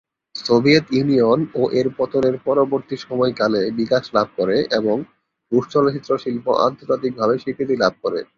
[0.35, 4.97] Soviet Union ও এর পতনের পরবর্তী সময়কালে বিকাশ লাভ করে এবং
[5.51, 8.19] রুশ চলচ্চিত্র শিল্প আন্তর্জাতিকভাবে স্বীকৃতি লাভ করে।